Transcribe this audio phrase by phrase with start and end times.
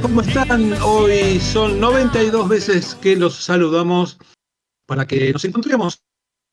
[0.00, 0.72] ¿cómo están?
[0.82, 4.16] Hoy son 92 veces que los saludamos
[4.86, 6.02] para que nos encontremos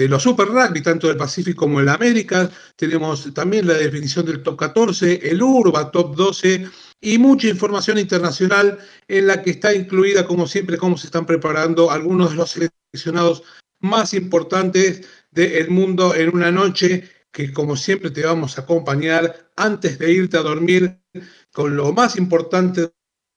[0.00, 2.50] de los Super Rugby, tanto del Pacífico como del América.
[2.74, 6.64] Tenemos también la definición del Top 14, el URBA Top 12
[7.02, 8.78] y mucha información internacional
[9.08, 13.42] en la que está incluida, como siempre, cómo se están preparando algunos de los seleccionados
[13.80, 19.98] más importantes del mundo en una noche que como siempre te vamos a acompañar antes
[19.98, 20.98] de irte a dormir
[21.52, 22.90] con lo más importante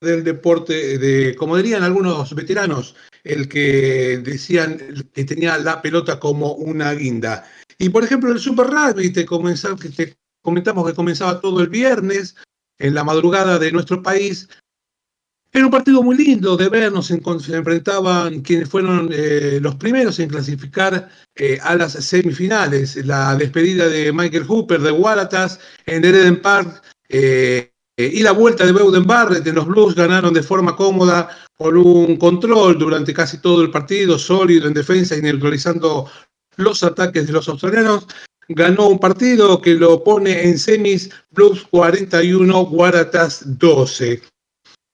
[0.04, 4.78] del deporte, de, como dirían algunos veteranos, el que decían
[5.14, 7.50] que tenía la pelota como una guinda.
[7.80, 12.36] Y por ejemplo, el Super Rugby, te, te comentamos que comenzaba todo el viernes,
[12.80, 14.50] en la madrugada de nuestro país.
[15.52, 20.30] Era un partido muy lindo de ver, nos enfrentaban quienes fueron eh, los primeros en
[20.30, 22.96] clasificar eh, a las semifinales.
[23.06, 28.72] La despedida de Michael Hooper de Wallatas en Eden Park eh, y la vuelta de
[28.72, 33.62] Beuden Barrett en los Blues ganaron de forma cómoda por un control durante casi todo
[33.62, 36.10] el partido, sólido en defensa y neutralizando
[36.58, 38.08] los ataques de los australianos.
[38.50, 44.22] Ganó un partido que lo pone en semis, Blues 41, Waratahs 12.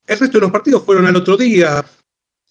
[0.07, 1.83] El resto de los partidos fueron al otro día.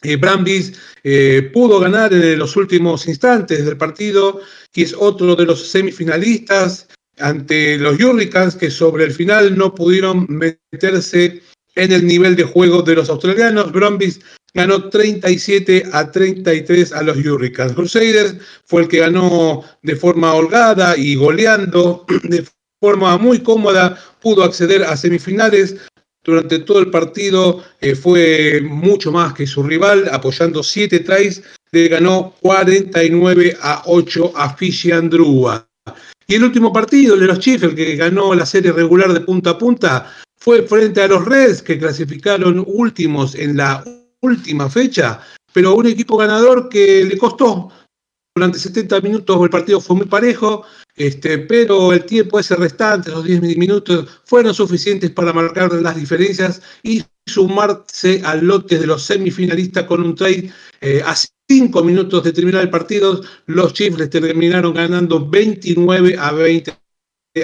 [0.03, 4.41] Eh, Brambis eh, pudo ganar en los últimos instantes del partido
[4.73, 6.89] y es otro de los semifinalistas
[7.21, 11.43] ante los Hurricanes que sobre el final no pudieron meterse
[11.75, 13.73] en el nivel de juego de los australianos.
[13.73, 14.21] Brumbies
[14.55, 17.75] ganó 37 a 33 a los Hurricanes.
[17.75, 22.45] Crusaders fue el que ganó de forma holgada y goleando de
[22.81, 25.77] forma muy cómoda, pudo acceder a semifinales.
[26.25, 31.89] Durante todo el partido eh, fue mucho más que su rival, apoyando 7 tries, le
[31.89, 35.69] ganó 49 a 8 a Fishy Andrua.
[36.31, 39.51] Y el último partido, de los Chiefs, el que ganó la serie regular de punta
[39.51, 43.83] a punta, fue frente a los Reds, que clasificaron últimos en la
[44.21, 45.21] última fecha,
[45.55, 47.71] pero un equipo ganador que le costó.
[48.37, 50.65] Durante 70 minutos el partido fue muy parejo,
[50.97, 56.61] este, pero el tiempo ese restante, los 10 minutos, fueron suficientes para marcar las diferencias
[56.83, 60.51] y sumarse al lote de los semifinalistas con un trade
[60.81, 61.15] eh, a
[61.49, 63.21] cinco minutos de terminar el partido.
[63.47, 66.73] Los Chiefs terminaron ganando 29 a 20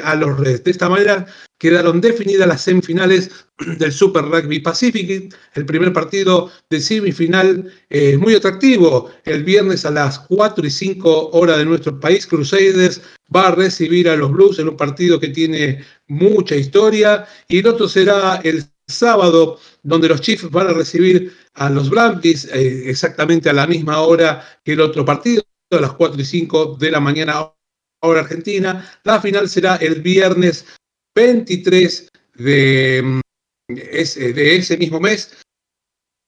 [0.02, 0.64] a los Reds.
[0.64, 1.26] De esta manera
[1.58, 3.30] quedaron definidas las semifinales
[3.78, 5.34] del Super Rugby Pacific.
[5.54, 9.10] El primer partido de semifinal es muy atractivo.
[9.24, 13.00] El viernes a las 4 y 5 horas de nuestro país, Crusaders
[13.34, 17.26] va a recibir a los Blues en un partido que tiene mucha historia.
[17.48, 22.46] Y el otro será el sábado, donde los Chiefs van a recibir a los Brambis
[22.46, 26.76] eh, exactamente a la misma hora que el otro partido, a las 4 y 5
[26.78, 27.52] de la mañana
[28.00, 28.88] hora argentina.
[29.04, 30.66] La final será el viernes
[31.14, 33.20] 23 de mm,
[33.68, 35.36] ese, de ese mismo mes,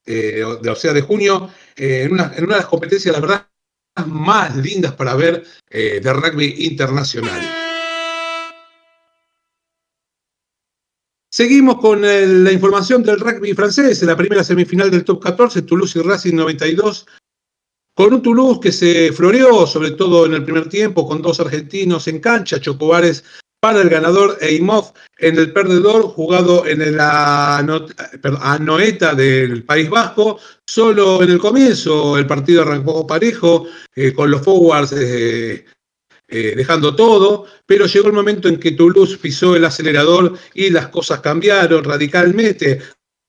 [0.06, 3.20] eh, de, o sea, de junio, eh, en, una, en, una, de las competencias, la
[3.20, 3.48] verdad,
[4.06, 7.65] más lindas para ver eh, de rugby internacional.
[11.36, 15.98] Seguimos con la información del rugby francés, en la primera semifinal del top 14, Toulouse
[15.98, 17.06] y Racing 92
[17.94, 22.08] con un Toulouse que se floreó, sobre todo en el primer tiempo, con dos argentinos
[22.08, 23.22] en cancha, Chocobares
[23.60, 30.38] para el ganador e Imov en el perdedor, jugado en el Anoeta del País Vasco.
[30.66, 34.94] Solo en el comienzo el partido arrancó parejo, eh, con los forwards
[36.28, 40.88] eh, dejando todo, pero llegó el momento en que Toulouse pisó el acelerador y las
[40.88, 42.80] cosas cambiaron radicalmente.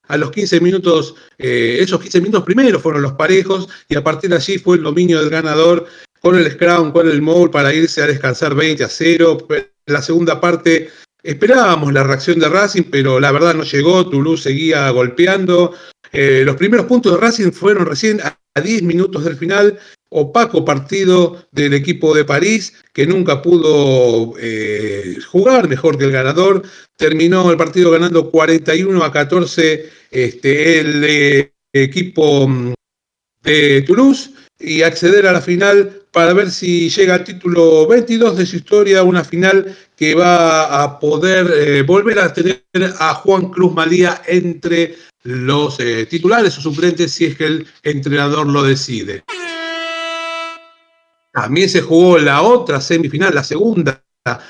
[0.08, 4.30] A los 15 minutos, eh, esos 15 minutos primeros fueron los parejos y a partir
[4.30, 5.86] de allí fue el dominio del ganador
[6.22, 9.48] con el scrum, con el mole para irse a descansar 20 a 0.
[9.86, 10.90] La segunda parte
[11.22, 15.74] esperábamos la reacción de Racing, pero la verdad no llegó, Toulouse seguía golpeando.
[16.12, 19.78] Eh, los primeros puntos de Racing fueron recién a 10 minutos del final
[20.10, 26.64] opaco partido del equipo de París, que nunca pudo eh, jugar mejor que el ganador.
[26.96, 32.74] Terminó el partido ganando 41 a 14 este, el eh, equipo mm,
[33.44, 38.46] de Toulouse y acceder a la final para ver si llega al título 22 de
[38.46, 42.64] su historia, una final que va a poder eh, volver a tener
[43.00, 45.78] a Juan Cruz Malía entre los
[46.10, 49.24] titulares o suplentes si es que el entrenador lo decide.
[51.38, 54.04] También se jugó la otra semifinal, la segunda,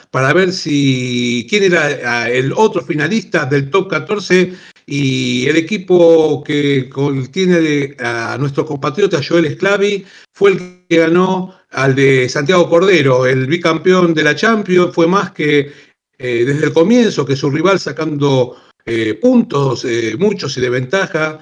[0.09, 4.53] para ver si quién era el otro finalista del top 14
[4.85, 6.89] y el equipo que
[7.29, 13.47] tiene a nuestro compatriota Joel Esclavi fue el que ganó al de Santiago Cordero, el
[13.47, 15.69] bicampeón de la Champions, fue más que
[16.17, 18.55] eh, desde el comienzo que su rival sacando
[18.85, 21.37] eh, puntos, eh, muchos y de ventaja,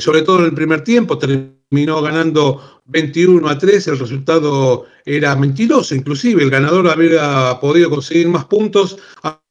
[0.00, 5.94] sobre todo en el primer tiempo, terminó ganando 21 a 3, el resultado era mentiroso,
[5.94, 8.98] inclusive el ganador había podido conseguir más puntos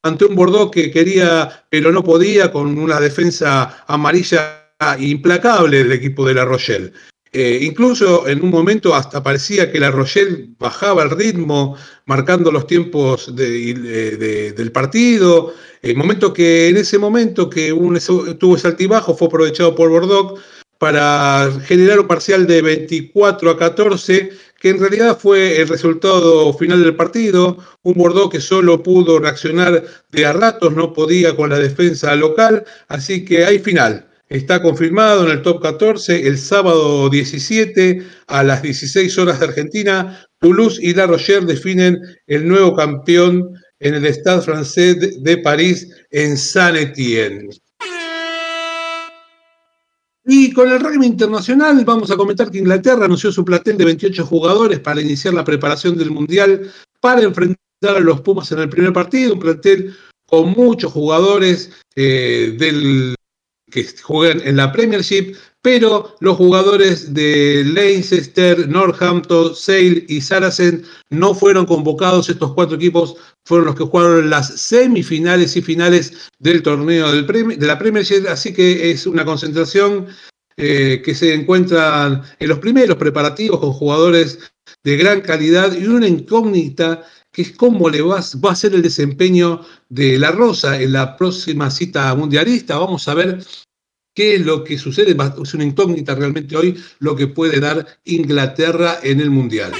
[0.02, 6.26] ante un Bordeaux que quería, pero no podía, con una defensa amarilla implacable del equipo
[6.26, 6.92] de La Rochelle.
[7.32, 11.76] Eh, incluso en un momento hasta parecía que La Rochelle bajaba el ritmo,
[12.06, 15.52] marcando los tiempos del partido.
[15.82, 17.74] El momento que en ese momento que
[18.38, 20.40] tuvo ese altibajo fue aprovechado por Bordeaux
[20.78, 24.30] para generar un parcial de 24 a 14,
[24.60, 27.58] que en realidad fue el resultado final del partido.
[27.82, 32.64] Un Bordeaux que solo pudo reaccionar de a ratos, no podía con la defensa local,
[32.88, 34.06] así que hay final.
[34.28, 40.26] Está confirmado en el top 14 el sábado 17 a las 16 horas de Argentina.
[40.40, 46.36] Toulouse y La Rochelle definen el nuevo campeón en el Stade Francés de París en
[46.36, 47.50] Saint-Étienne.
[50.28, 54.26] Y con el rugby internacional vamos a comentar que Inglaterra anunció su plantel de 28
[54.26, 58.92] jugadores para iniciar la preparación del Mundial para enfrentar a los Pumas en el primer
[58.92, 59.94] partido, un plantel
[60.26, 63.14] con muchos jugadores eh, del,
[63.70, 71.34] que juegan en la Premiership, pero los jugadores de Leicester, Northampton, Sale y Saracen no
[71.34, 72.28] fueron convocados.
[72.28, 77.80] Estos cuatro equipos fueron los que jugaron las semifinales y finales del torneo de la
[77.80, 80.06] Premiership, así que es una concentración
[80.56, 84.38] eh, que se encuentra en los primeros preparativos con jugadores
[84.84, 87.02] de gran calidad y una incógnita
[87.32, 91.16] que es cómo le va, va a ser el desempeño de La Rosa en la
[91.16, 92.78] próxima cita mundialista.
[92.78, 93.40] Vamos a ver
[94.16, 95.14] qué es lo que sucede.
[95.42, 99.72] Es una incógnita realmente hoy lo que puede dar Inglaterra en el Mundial.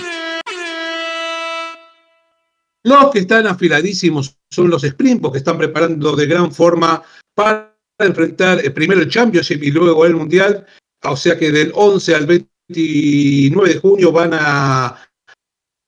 [2.85, 7.03] Los que están afiladísimos son los Springboks, que están preparando de gran forma
[7.35, 10.65] para enfrentar eh, primero el Championship y luego el Mundial.
[11.03, 15.03] O sea que del 11 al 29 de junio van a,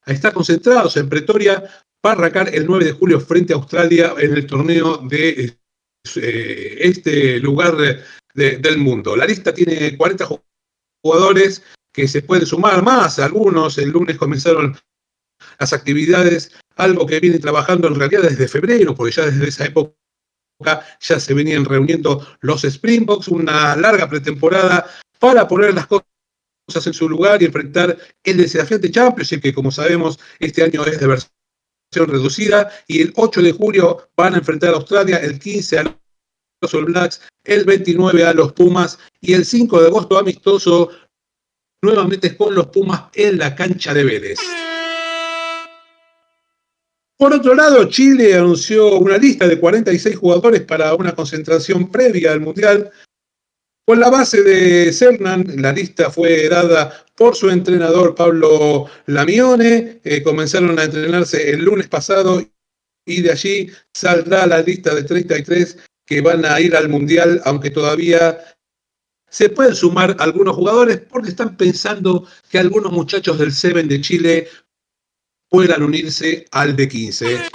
[0.07, 1.62] estar concentrados en Pretoria
[2.00, 5.59] para arrancar el 9 de julio frente a Australia en el torneo de
[6.17, 7.76] eh, este lugar
[8.38, 9.16] del mundo.
[9.16, 10.26] La lista tiene 40
[11.02, 14.78] jugadores que se pueden sumar más, algunos el lunes comenzaron
[15.59, 19.95] las actividades algo que viene trabajando en realidad desde febrero, porque ya desde esa época
[21.00, 24.87] ya se venían reuniendo los Springboks, una larga pretemporada
[25.18, 26.07] para poner las cosas
[26.87, 31.07] en su lugar y enfrentar el desafiante Championship, que como sabemos este año es de
[31.07, 35.98] versión reducida, y el 8 de julio van a enfrentar a Australia, el 15 a
[36.60, 40.90] los All Blacks, el 29 a los Pumas y el 5 de agosto amistoso
[41.82, 44.38] nuevamente con los Pumas en la cancha de Vélez.
[47.16, 52.40] Por otro lado, Chile anunció una lista de 46 jugadores para una concentración previa al
[52.40, 52.90] Mundial.
[53.84, 60.00] Con la base de Cernan, la lista fue dada por su entrenador Pablo Lamione.
[60.04, 62.40] Eh, comenzaron a entrenarse el lunes pasado
[63.04, 67.68] y de allí saldrá la lista de 33 que van a ir al Mundial, aunque
[67.68, 68.38] todavía
[69.28, 74.48] se pueden sumar algunos jugadores porque están pensando que algunos muchachos del Seven de Chile
[75.50, 77.50] puedan unirse al de 15.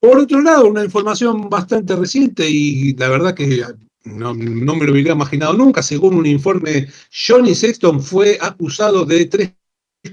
[0.00, 3.62] Por otro lado, una información bastante reciente y la verdad que
[4.04, 9.52] no, me lo hubiera imaginado nunca, según un informe, Johnny Sexton fue acusado de tres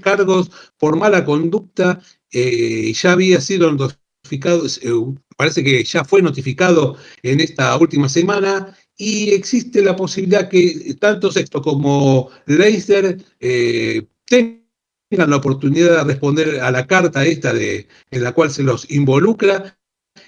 [0.02, 4.92] cargos por mala conducta, eh, ya había sido notificado, eh,
[5.38, 11.30] parece que ya fue notificado en esta última semana y existe la posibilidad que tanto
[11.30, 18.24] Sexto como Leicester eh, tengan la oportunidad de responder a la carta esta de, en
[18.24, 19.78] la cual se los involucra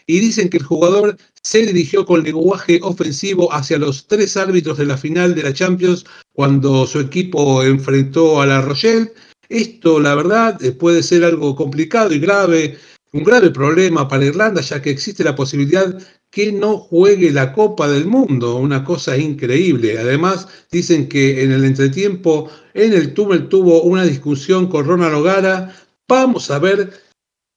[0.07, 4.87] y dicen que el jugador se dirigió con lenguaje ofensivo hacia los tres árbitros de
[4.87, 9.13] la final de la Champions cuando su equipo enfrentó a la Rochelle.
[9.49, 12.79] Esto, la verdad, eh, puede ser algo complicado y grave,
[13.13, 16.01] un grave problema para Irlanda, ya que existe la posibilidad
[16.31, 19.99] que no juegue la Copa del Mundo, una cosa increíble.
[19.99, 25.75] Además, dicen que en el entretiempo, en el túnel tuvo una discusión con Ronald O'Gara.
[26.09, 26.93] Vamos a ver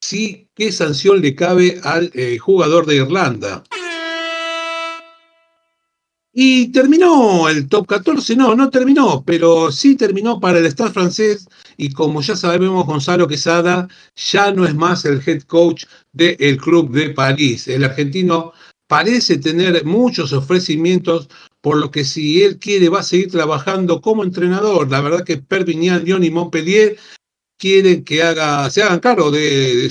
[0.01, 3.63] si qué sanción le cabe al eh, jugador de Irlanda.
[6.35, 11.47] Y terminó el top 14, no, no terminó, pero sí terminó para el Stade francés
[11.77, 16.91] y como ya sabemos, Gonzalo Quesada ya no es más el head coach del club
[16.91, 17.67] de París.
[17.67, 18.53] El argentino
[18.87, 21.29] parece tener muchos ofrecimientos,
[21.61, 24.89] por lo que si él quiere va a seguir trabajando como entrenador.
[24.89, 26.97] La verdad que Perpignan, Lyon y Montpellier
[27.57, 29.89] quieren que haga, se hagan cargo de,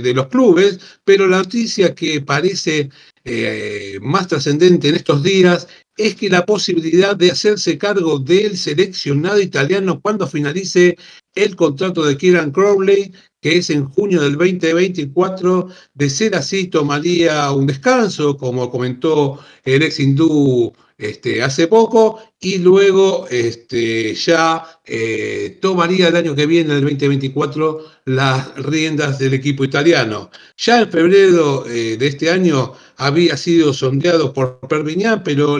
[0.00, 2.90] de, los clubes, pero la noticia que parece
[3.24, 5.66] eh, más trascendente en estos días
[5.96, 10.96] es que la posibilidad de hacerse cargo del seleccionado italiano cuando finalice
[11.34, 17.50] el contrato de Kieran Crowley, que es en junio del 2024, de ser así tomaría
[17.52, 25.58] un descanso, como comentó el ex hindú este, hace poco, y luego este, ya eh,
[25.60, 30.30] tomaría el año que viene, el 2024, las riendas del equipo italiano.
[30.56, 35.58] Ya en febrero eh, de este año había sido sondeado por Perviñán, pero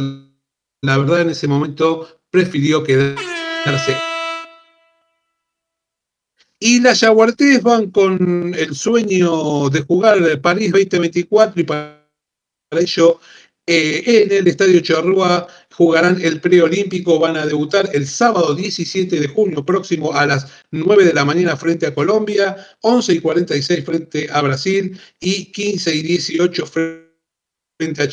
[0.83, 3.97] la verdad en ese momento prefirió quedarse.
[6.61, 12.00] Y las Jaguartes van con el sueño de jugar París 2024 y para
[12.71, 13.21] ello
[13.67, 19.29] eh, en el Estadio Charrúa jugarán el preolímpico, van a debutar el sábado 17 de
[19.29, 24.29] junio próximo a las 9 de la mañana frente a Colombia, 11 y 46 frente
[24.31, 27.13] a Brasil y 15 y 18 frente
[27.81, 28.09] a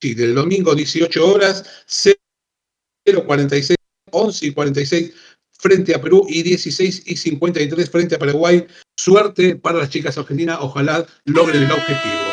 [0.00, 0.24] Chile.
[0.24, 3.74] El domingo 18 horas, 0.46,
[4.10, 5.12] 11 y 46
[5.58, 8.66] frente a Perú y 16 y 53 frente a Paraguay.
[8.96, 12.26] Suerte para las chicas argentinas, ojalá logren el objetivo.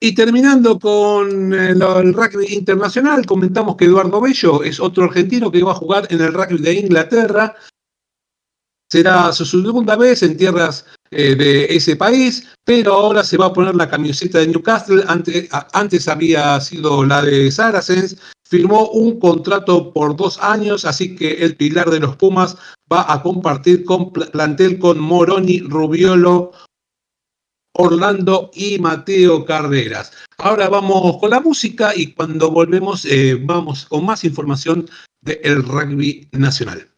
[0.00, 1.80] Y terminando con el,
[2.14, 6.32] rugby internacional, comentamos que Eduardo Bello es otro argentino que va a jugar en el
[6.32, 7.56] rugby de Inglaterra.
[8.90, 13.52] Será su segunda vez en tierras eh, de ese país, pero ahora se va a
[13.52, 15.04] poner la camiseta de Newcastle.
[15.06, 18.16] Antes, antes había sido la de Saracens.
[18.44, 22.56] Firmó un contrato por dos años, así que el pilar de los Pumas
[22.90, 23.84] va a compartir
[24.32, 26.52] plantel con Moroni, Rubiolo,
[27.74, 30.12] Orlando y Mateo Carreras.
[30.38, 34.88] Ahora vamos con la música y cuando volvemos eh, vamos con más información
[35.20, 36.88] del rugby nacional.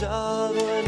[0.00, 0.87] cansado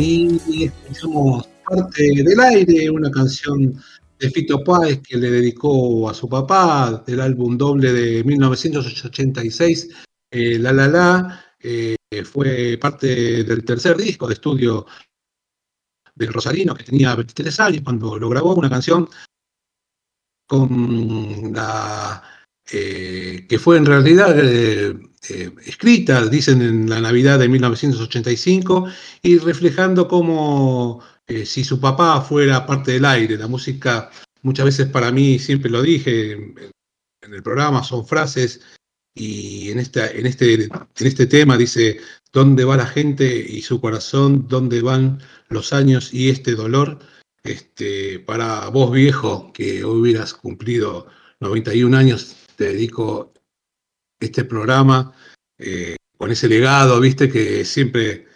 [0.00, 3.82] Y escuchamos parte del aire, una canción
[4.16, 9.88] de Fito Páez que le dedicó a su papá del álbum doble de 1986,
[10.30, 14.86] eh, La La La, eh, fue parte del tercer disco de estudio
[16.14, 19.08] del Rosarino, que tenía 23 años cuando lo grabó, una canción
[20.46, 22.22] con la
[22.70, 24.94] eh, que fue en realidad eh,
[25.30, 28.86] eh, escrita, dicen, en la Navidad de 1985,
[29.22, 31.02] y reflejando cómo
[31.44, 35.82] si su papá fuera parte del aire, la música, muchas veces para mí, siempre lo
[35.82, 36.54] dije en,
[37.20, 38.62] en el programa, son frases,
[39.18, 41.98] y en, esta, en, este, en este tema dice,
[42.32, 44.46] ¿dónde va la gente y su corazón?
[44.48, 47.00] ¿Dónde van los años y este dolor?
[47.42, 51.08] Este, para vos viejo, que hubieras cumplido
[51.40, 53.32] 91 años, te dedico
[54.20, 55.14] este programa
[55.58, 58.26] eh, con ese legado, viste, que siempre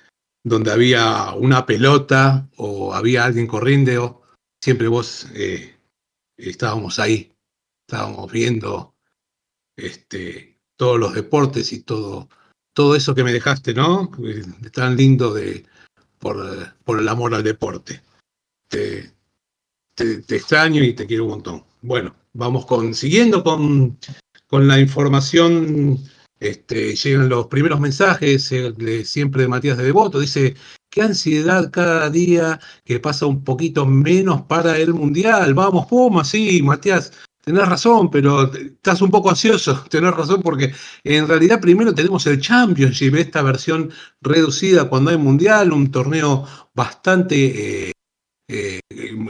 [0.44, 4.22] donde había una pelota o había alguien corriendo,
[4.62, 5.74] siempre vos eh,
[6.36, 7.32] estábamos ahí,
[7.88, 8.94] estábamos viendo
[9.76, 12.28] este, todos los deportes y todo,
[12.72, 14.12] todo eso que me dejaste, ¿no?
[14.24, 15.66] Eh, Tan lindo de,
[16.20, 16.38] por,
[17.00, 18.02] el amor al deporte.
[18.68, 19.12] Te,
[19.96, 21.64] te, te extraño y te quiero un montón.
[21.82, 23.98] Bueno, vamos con, siguiendo con,
[24.46, 25.98] con la información,
[26.40, 30.54] este, llegan los primeros mensajes, eh, siempre de Matías de Devoto, dice,
[30.90, 36.62] qué ansiedad cada día que pasa un poquito menos para el Mundial, vamos Pumas, sí,
[36.62, 37.12] Matías,
[37.44, 42.40] tenés razón, pero estás un poco ansioso, tenés razón, porque en realidad primero tenemos el
[42.40, 43.90] Championship, esta versión
[44.20, 47.88] reducida cuando hay Mundial, un torneo bastante...
[47.88, 47.92] eh,
[48.52, 48.80] eh,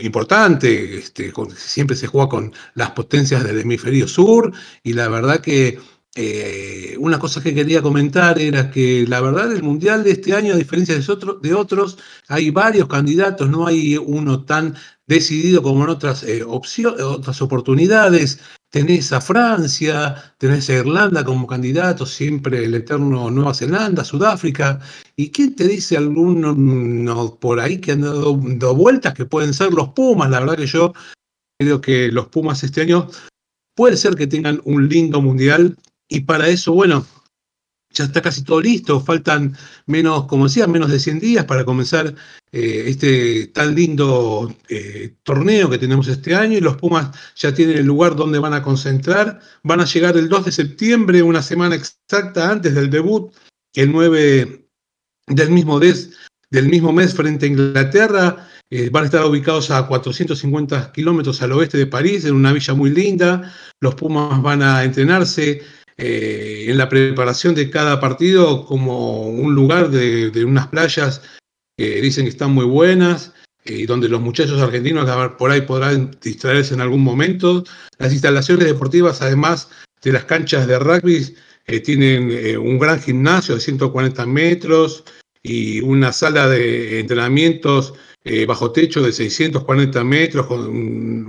[0.02, 5.78] importante, este, siempre se juega con las potencias del hemisferio sur y la verdad que
[6.14, 10.52] eh, una cosa que quería comentar era que la verdad el mundial de este año,
[10.54, 14.74] a diferencia de, otro- de otros, hay varios candidatos, no hay uno tan
[15.06, 18.40] decidido como en otras, eh, otras oportunidades.
[18.72, 24.80] Tenés a Francia, tenés a Irlanda como candidato, siempre el eterno Nueva Zelanda, Sudáfrica.
[25.14, 29.52] ¿Y quién te dice alguno no, por ahí que han dado, dado vueltas que pueden
[29.52, 30.30] ser los Pumas?
[30.30, 30.94] La verdad que yo
[31.60, 33.10] creo que los Pumas este año
[33.76, 35.76] puede ser que tengan un lindo mundial
[36.08, 37.04] y para eso, bueno,
[37.92, 42.14] ya está casi todo listo, faltan menos, como decía, menos de 100 días para comenzar
[42.52, 47.78] eh, este tan lindo eh, torneo que tenemos este año y los Pumas ya tienen
[47.78, 51.74] el lugar donde van a concentrar, van a llegar el 2 de septiembre, una semana
[51.74, 53.32] exacta antes del debut,
[53.74, 54.66] el 9
[55.28, 60.92] del mismo, del mismo mes frente a Inglaterra, eh, van a estar ubicados a 450
[60.92, 63.52] kilómetros al oeste de París, en una villa muy linda.
[63.80, 65.60] Los Pumas van a entrenarse
[65.96, 71.22] eh, en la preparación de cada partido como un lugar de, unas playas
[71.76, 73.32] que dicen que están muy buenas.
[73.64, 77.62] y donde los muchachos argentinos por ahí podrán distraerse en algún momento.
[77.98, 79.68] Las instalaciones deportivas, además
[80.02, 81.36] de las canchas de rugby,
[81.84, 85.04] tienen un gran gimnasio de 140 metros
[85.44, 87.94] y una sala de entrenamientos
[88.48, 90.66] bajo techo de 640 metros, con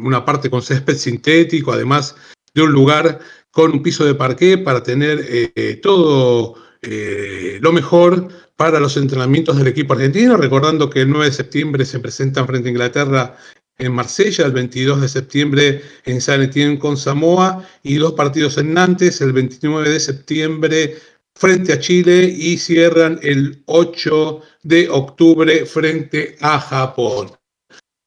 [0.04, 2.16] una parte con césped sintético, además
[2.56, 3.20] de un lugar
[3.54, 9.56] con un piso de parqué para tener eh, todo eh, lo mejor para los entrenamientos
[9.56, 13.38] del equipo argentino, recordando que el 9 de septiembre se presentan frente a Inglaterra
[13.78, 18.74] en Marsella, el 22 de septiembre en San Etienne con Samoa y dos partidos en
[18.74, 20.96] Nantes, el 29 de septiembre
[21.36, 27.30] frente a Chile y cierran el 8 de octubre frente a Japón.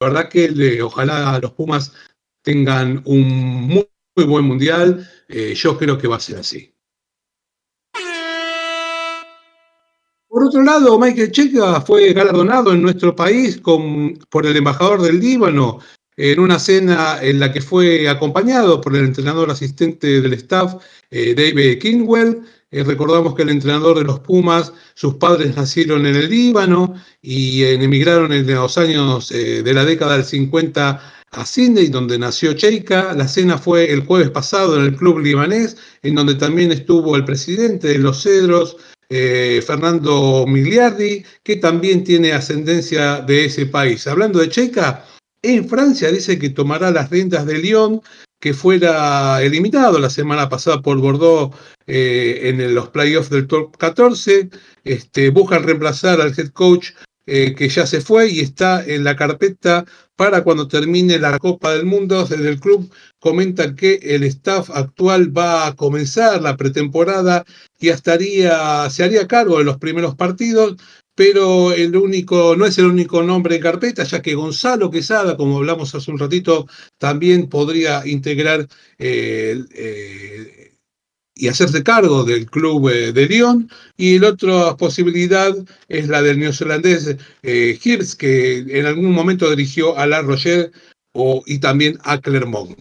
[0.00, 1.92] La verdad que ojalá los Pumas
[2.42, 5.08] tengan un muy muy buen mundial.
[5.28, 6.72] Eh, yo creo que va a ser así.
[10.28, 15.78] Por otro lado, Michael Checa fue galardonado en nuestro país por el embajador del Líbano
[16.16, 20.74] en una cena en la que fue acompañado por el entrenador asistente del staff,
[21.10, 22.42] eh, David Kingwell.
[22.70, 27.62] Eh, recordamos que el entrenador de los Pumas, sus padres nacieron en el Líbano y
[27.64, 31.00] emigraron en los años de la década del 50
[31.32, 33.12] a Sydney, donde nació Cheika.
[33.14, 37.24] La cena fue el jueves pasado en el club libanés, en donde también estuvo el
[37.24, 38.76] presidente de los Cedros,
[39.08, 44.06] eh, Fernando Migliardi, que también tiene ascendencia de ese país.
[44.06, 45.04] Hablando de Cheika,
[45.42, 48.00] en Francia dice que tomará las riendas de Lyon,
[48.40, 51.54] que fuera eliminado la semana pasada por Bordeaux
[51.86, 54.50] eh, en los playoffs del top 14.
[54.84, 56.90] Este, reemplazar al head coach
[57.26, 59.84] eh, que ya se fue y está en la carpeta
[60.16, 62.24] para cuando termine la Copa del Mundo.
[62.24, 67.44] Desde el club comentan que el staff actual va a comenzar la pretemporada
[67.78, 70.76] y se haría cargo de los primeros partidos,
[71.14, 75.56] pero el único, no es el único nombre en carpeta, ya que Gonzalo Quesada, como
[75.56, 76.66] hablamos hace un ratito,
[76.98, 78.66] también podría integrar
[78.98, 80.65] eh, eh,
[81.38, 83.70] y hacerse cargo del club eh, de Lyon.
[83.96, 85.54] Y la otra posibilidad
[85.88, 87.78] es la del neozelandés eh,
[88.18, 90.70] que en algún momento dirigió a La Rochelle
[91.12, 92.76] o, y también a Clermont.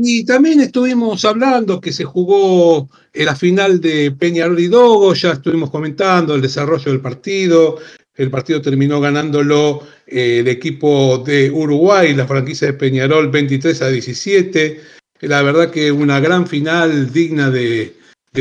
[0.00, 5.32] Y también estuvimos hablando que se jugó en la final de Peñarol y Dogo, ya
[5.32, 7.78] estuvimos comentando el desarrollo del partido.
[8.14, 13.88] El partido terminó ganándolo eh, el equipo de Uruguay, la franquicia de Peñarol 23 a
[13.88, 17.94] 17 la verdad que una gran final digna de,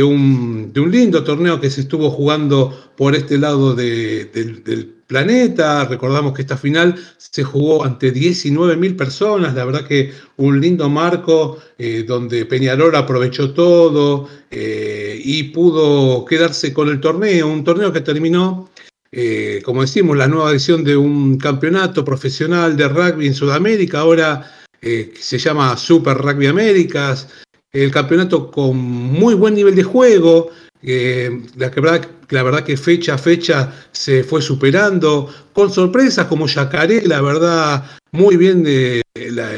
[0.04, 5.86] un, lindo torneo que se estuvo jugando por este lado del planeta.
[5.86, 11.58] Recordamos que esta final se jugó ante 19.000 personas, la verdad que un lindo marco
[11.78, 18.02] eh, donde Peñarol aprovechó todo eh, y pudo quedarse con el torneo, un torneo que
[18.02, 18.70] terminó
[19.12, 24.02] eh, como decimos, la nueva edición de un campeonato profesional de rugby en Sudamérica.
[24.02, 27.28] Ahora eh, se llama Super Rugby Américas,
[27.72, 33.18] el campeonato con muy buen nivel de juego, la, verdad, la, verdad, que fecha a
[33.18, 39.50] fecha se fue superando, con sorpresas como Yacaré, la verdad, muy bien de la,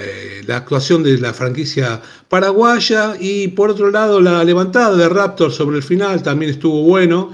[0.47, 5.77] la, actuación de la franquicia paraguaya, y por otro lado la levantada de Raptor sobre
[5.77, 7.31] el final también estuvo bueno,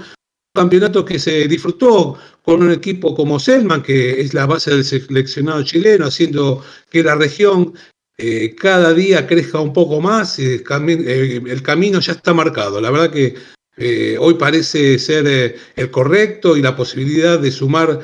[0.56, 5.62] campeonato que se disfrutó con un equipo como Selman, que es la base del seleccionado
[5.62, 7.74] chileno, haciendo que la región
[8.18, 10.38] eh, cada día crezca un poco más.
[10.38, 12.80] Eh, el camino ya está marcado.
[12.80, 13.34] La verdad que
[13.76, 18.00] eh, hoy parece ser el correcto y la posibilidad de sumar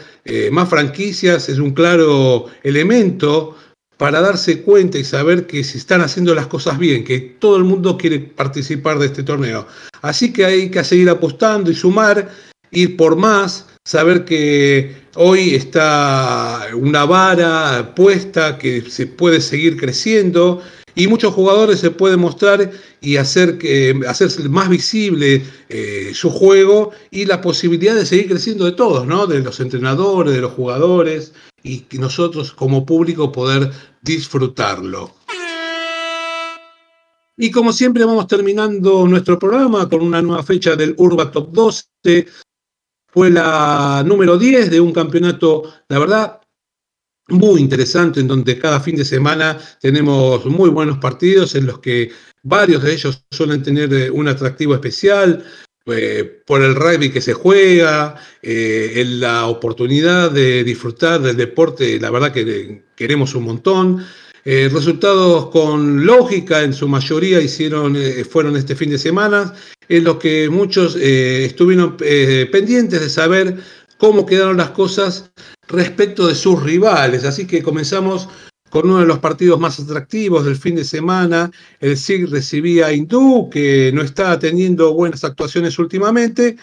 [0.50, 3.56] más franquicias es un claro elemento
[4.02, 7.62] para darse cuenta y saber que se están haciendo las cosas bien, que todo el
[7.62, 9.64] mundo quiere participar de este torneo.
[10.00, 12.28] Así que hay que seguir apostando y sumar,
[12.72, 20.60] ir por más, saber que hoy está una vara puesta, que se puede seguir creciendo
[20.96, 26.90] y muchos jugadores se pueden mostrar y hacer que, hacerse más visible eh, su juego
[27.12, 29.28] y la posibilidad de seguir creciendo de todos, ¿no?
[29.28, 33.70] de los entrenadores, de los jugadores y nosotros como público poder
[34.02, 35.14] disfrutarlo.
[37.36, 42.26] Y como siempre vamos terminando nuestro programa con una nueva fecha del Urba Top 12.
[43.08, 46.40] Fue la número 10 de un campeonato, la verdad,
[47.28, 52.10] muy interesante, en donde cada fin de semana tenemos muy buenos partidos en los que
[52.42, 55.44] varios de ellos suelen tener eh, un atractivo especial.
[55.87, 61.99] Eh, por el rugby que se juega, eh, en la oportunidad de disfrutar del deporte,
[61.99, 64.05] la verdad que queremos un montón.
[64.45, 67.97] Eh, resultados con lógica en su mayoría hicieron,
[68.29, 69.55] fueron este fin de semana,
[69.88, 73.57] en los que muchos estuvieron pendientes de saber
[73.99, 75.31] cómo quedaron las cosas
[75.68, 77.25] respecto de sus rivales.
[77.25, 78.29] Así que comenzamos
[78.72, 81.50] con uno de los partidos más atractivos del fin de semana.
[81.78, 86.56] El SIG recibía a Hindú, que no está teniendo buenas actuaciones últimamente,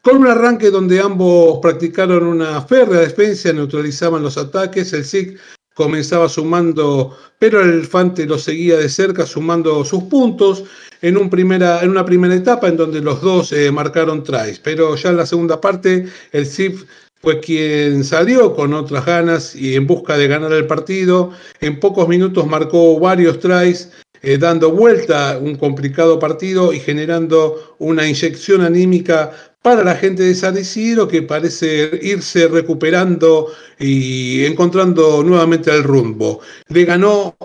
[0.00, 4.94] con un arranque donde ambos practicaron una férrea defensa, neutralizaban los ataques.
[4.94, 5.36] El SIG
[5.74, 10.64] comenzaba sumando, pero el Elefante lo seguía de cerca sumando sus puntos
[11.02, 15.26] en, una primera etapa en donde los dos eh, marcaron tries, pero ya en la
[15.26, 16.84] segunda parte el CIF
[17.20, 21.30] fue quien salió con otras ganas y en busca de ganar el partido.
[21.60, 23.90] En pocos minutos marcó varios tries,
[24.22, 30.34] eh, dando vuelta un complicado partido y generando una inyección anímica para la gente de
[30.34, 36.40] San Isidro que parece irse recuperando y encontrando nuevamente el rumbo.
[36.68, 37.36] Le ganó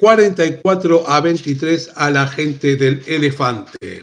[0.00, 4.00] 44 eh, a 23 a la gente del Elefante.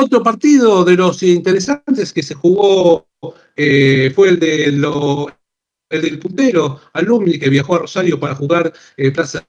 [0.00, 3.08] Otro partido de los interesantes que se jugó
[3.56, 9.10] eh, fue el, de el del puntero Alumni que viajó a Rosario para jugar eh,
[9.10, 9.44] Plaza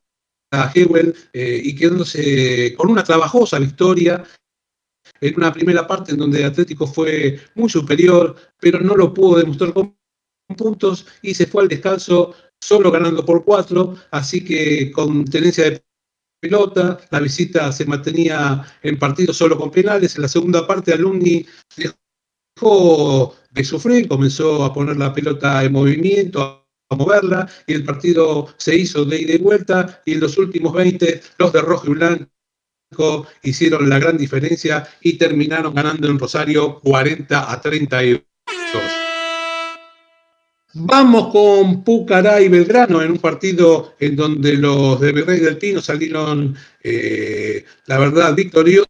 [0.73, 4.23] Hewell y quedándose con una trabajosa victoria
[5.21, 9.71] en una primera parte en donde Atlético fue muy superior, pero no lo pudo demostrar
[9.71, 9.95] con
[10.57, 15.83] puntos y se fue al descanso solo ganando por cuatro, así que con tenencia de
[16.39, 20.15] pelota, la visita se mantenía en partido solo con penales.
[20.15, 21.45] En la segunda parte, Alumni
[22.55, 28.47] dejó de sufrir, comenzó a poner la pelota en movimiento, a moverla, y el partido
[28.57, 31.93] se hizo de ida y vuelta, y en los últimos 20, los de rojo y
[31.93, 38.23] blanco hicieron la gran diferencia y terminaron ganando en Rosario 40 a 32.
[40.73, 45.81] Vamos con Pucará y Belgrano en un partido en donde los de Virrey del Pino
[45.81, 48.85] salieron, eh, la verdad, victoriosos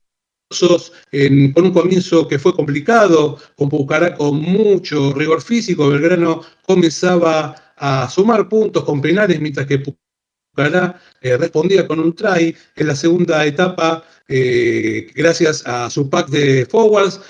[1.53, 5.87] con un comienzo que fue complicado, con Pucará con mucho rigor físico.
[5.87, 12.53] Belgrano comenzaba a sumar puntos con penales, mientras que Pucará eh, respondía con un try.
[12.75, 17.21] En la segunda etapa, eh, gracias a su pack de forwards,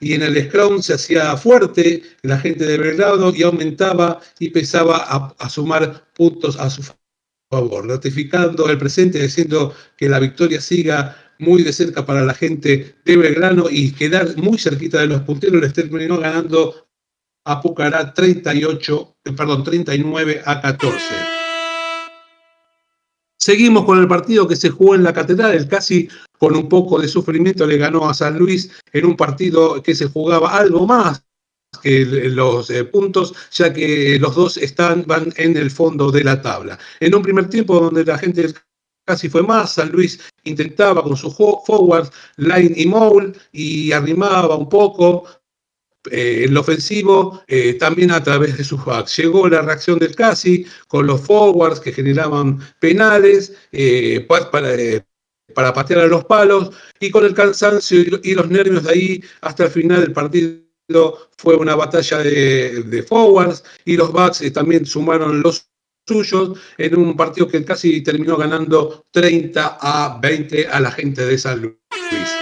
[0.00, 4.96] y en el Scrum se hacía fuerte la gente de Belgrado y aumentaba y empezaba
[5.38, 6.82] a, sumar puntos a su
[7.50, 12.96] favor, ratificando el presente, diciendo que la victoria siga muy de cerca para la gente
[13.04, 16.88] de Belgrano y quedar muy cerquita de los punteros, les terminó ganando
[17.44, 21.39] a Pucará 38, eh, perdón, 39 a 14.
[23.40, 27.00] Seguimos con el partido que se jugó en la Catedral, el casi con un poco
[27.00, 31.24] de sufrimiento le ganó a San Luis en un partido que se jugaba algo más
[31.82, 36.42] que los eh, puntos, ya que los dos están, van en el fondo de la
[36.42, 36.78] tabla.
[36.98, 38.52] En un primer tiempo donde la gente
[39.06, 44.68] casi fue más, San Luis intentaba con su forward, line y mole y arrimaba un
[44.68, 45.24] poco,
[46.10, 49.18] eh, en ofensivo, eh, también a través de sus backs.
[49.18, 56.00] Llegó la reacción del Casi con los forwards que generaban penales eh, para, para, patear
[56.00, 60.00] a los palos y con el cansancio y, los nervios de ahí hasta el final
[60.00, 60.62] del partido
[61.36, 65.66] fue una batalla de, forwards y los backs también sumaron los
[66.08, 71.36] suyos en un partido que casi terminó ganando 30 a 20 a la gente de
[71.36, 72.39] San Luis.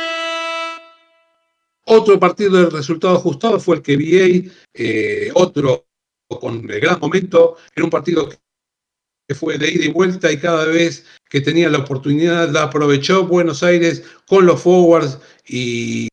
[1.91, 5.87] Otro partido de resultado ajustado fue el que VA, eh, otro
[6.29, 10.67] con el gran momento, en un partido que fue de ida y vuelta y cada
[10.67, 16.09] vez que tenía la oportunidad la aprovechó Buenos Aires con los forwards y,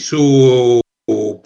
[0.00, 0.80] su,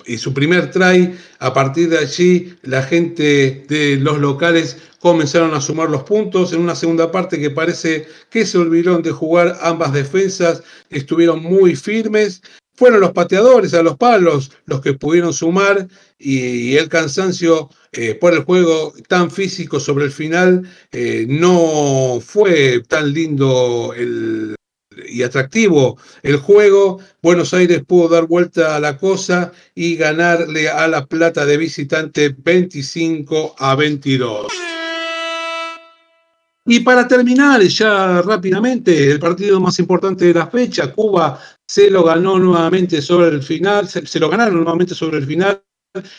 [0.06, 1.16] y su primer try.
[1.40, 6.60] A partir de allí la gente de los locales comenzaron a sumar los puntos en
[6.60, 12.42] una segunda parte que parece que se olvidaron de jugar ambas defensas, estuvieron muy firmes
[12.82, 15.86] fueron los pateadores a los palos los que pudieron sumar
[16.18, 22.82] y, el cansancio eh, por el juego tan físico sobre el final eh, no fue
[22.88, 26.98] tan lindo y atractivo el juego.
[27.22, 32.34] Buenos Aires pudo dar vuelta a la cosa y ganarle a la plata de visitante
[32.36, 34.61] 25 a 22.
[36.64, 42.04] Y para terminar ya rápidamente, el partido más importante de la fecha, Cuba se lo
[42.04, 45.60] ganó nuevamente sobre el final, se, lo ganaron nuevamente sobre el final.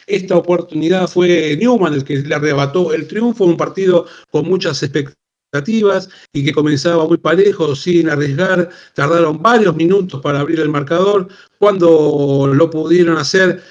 [0.05, 6.09] Esta oportunidad fue Newman el que le arrebató el triunfo, un partido con muchas expectativas
[6.33, 8.69] y que comenzaba muy parejo, sin arriesgar.
[8.93, 11.29] Tardaron varios minutos para abrir el marcador.
[11.57, 13.63] Cuando lo pudieron hacer,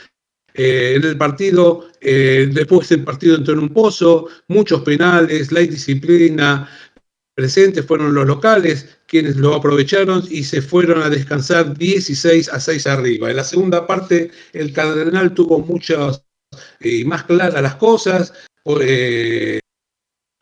[0.55, 5.63] eh, en el partido, eh, después el partido entró en un pozo, muchos penales, la
[5.63, 6.69] indisciplina,
[7.35, 12.87] presentes fueron los locales quienes lo aprovecharon y se fueron a descansar 16 a 6
[12.87, 13.31] arriba.
[13.31, 16.25] En la segunda parte el Cardenal tuvo muchas
[16.81, 18.33] y más claras las cosas,
[18.81, 19.61] eh,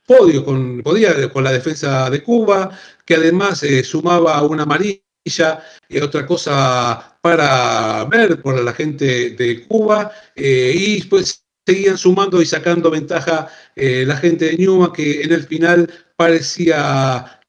[0.07, 2.71] podio con, podía con la defensa de Cuba,
[3.05, 9.67] que además eh, sumaba una amarilla y otra cosa para ver por la gente de
[9.67, 15.33] Cuba, eh, y pues seguían sumando y sacando ventaja la gente de Newman, que en
[15.33, 17.41] el final parecía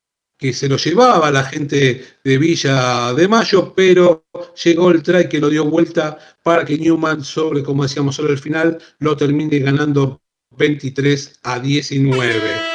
[0.42, 4.26] que se lo llevaba la gente de Villa de Mayo, pero
[4.64, 8.40] llegó el try que lo dio vuelta para que Newman, sobre, como decíamos, sobre el
[8.40, 10.20] final, lo termine ganando
[10.58, 12.71] 23 a 19.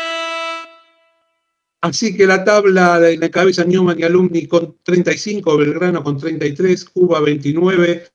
[1.83, 6.85] Así que la tabla de la cabeza Newman y Alumni con 35, Belgrano con 33,
[6.87, 8.09] Cuba 29,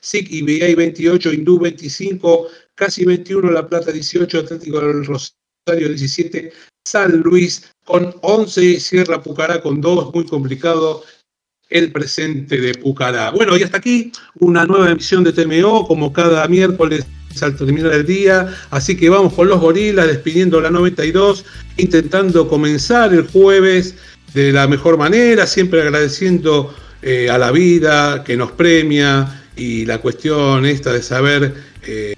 [0.00, 6.52] SIC y BA 28, Hindú 25, casi 21, La Plata 18, Atlético del Rosario 17,
[6.84, 11.02] San Luis con 11, Sierra Pucará con 2, muy complicado
[11.70, 13.30] el presente de Pucará.
[13.30, 17.06] Bueno, y hasta aquí una nueva emisión de TMO, como cada miércoles
[17.42, 21.44] al terminar el día, así que vamos con los gorilas, despidiendo la 92,
[21.76, 23.94] intentando comenzar el jueves
[24.34, 29.98] de la mejor manera, siempre agradeciendo eh, a la vida que nos premia y la
[29.98, 31.54] cuestión esta de saber,
[31.86, 32.14] eh,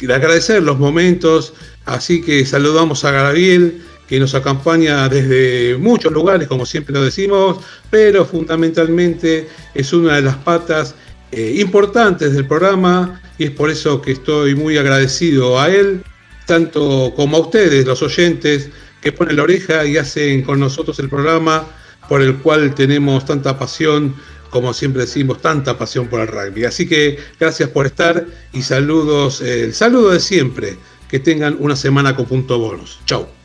[0.00, 1.54] de agradecer los momentos,
[1.84, 7.58] así que saludamos a Gabriel, que nos acompaña desde muchos lugares, como siempre lo decimos,
[7.90, 10.96] pero fundamentalmente es una de las patas
[11.30, 16.04] eh, importantes del programa y es por eso que estoy muy agradecido a él,
[16.46, 18.68] tanto como a ustedes, los oyentes,
[19.00, 21.66] que ponen la oreja y hacen con nosotros el programa
[22.06, 24.14] por el cual tenemos tanta pasión,
[24.50, 26.66] como siempre decimos, tanta pasión por el rugby.
[26.66, 30.76] Así que gracias por estar y saludos, el saludo de siempre.
[31.08, 33.00] Que tengan una semana con punto bonos.
[33.06, 33.39] Chau.